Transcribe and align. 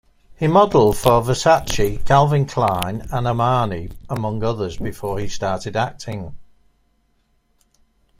He 0.35 0.47
modeled 0.47 0.97
for 0.97 1.21
Versace, 1.21 2.03
Calvin 2.07 2.47
Klein, 2.47 3.01
and 3.11 3.27
Armani, 3.27 3.95
among 4.09 4.41
others 4.43 4.77
before 4.77 5.19
he 5.19 5.27
started 5.27 5.75
acting. 5.75 6.35